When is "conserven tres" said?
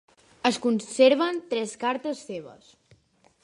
0.63-1.77